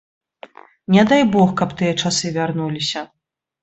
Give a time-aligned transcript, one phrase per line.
[0.95, 3.09] Не дай бог, каб тыя часы вярнуліся.